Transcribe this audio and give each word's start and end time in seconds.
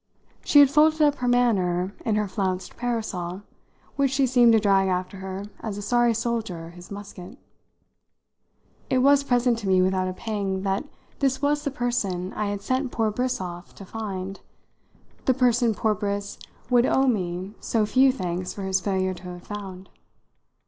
She 0.43 0.61
had 0.61 0.71
folded 0.71 0.99
up 1.03 1.15
her 1.17 1.27
manner 1.27 1.93
in 2.05 2.15
her 2.15 2.27
flounced 2.27 2.75
parasol, 2.75 3.43
which 3.97 4.09
she 4.09 4.25
seemed 4.25 4.51
to 4.53 4.59
drag 4.59 4.87
after 4.87 5.17
her 5.17 5.43
as 5.59 5.77
a 5.77 5.81
sorry 5.83 6.15
soldier 6.15 6.71
his 6.71 6.89
musket. 6.89 7.37
It 8.89 8.97
was 9.03 9.23
present 9.23 9.59
to 9.59 9.67
me 9.67 9.79
without 9.79 10.07
a 10.07 10.13
pang 10.13 10.63
that 10.63 10.85
this 11.19 11.39
was 11.39 11.63
the 11.63 11.69
person 11.69 12.33
I 12.33 12.47
had 12.47 12.63
sent 12.63 12.91
poor 12.91 13.11
Briss 13.11 13.39
off 13.39 13.75
to 13.75 13.85
find 13.85 14.39
the 15.25 15.35
person 15.35 15.75
poor 15.75 15.93
Briss 15.93 16.39
would 16.71 16.87
owe 16.87 17.05
me 17.05 17.53
so 17.59 17.85
few 17.85 18.11
thanks 18.11 18.53
for 18.53 18.63
his 18.63 18.81
failure 18.81 19.13
to 19.13 19.23
have 19.25 19.43
found. 19.43 19.87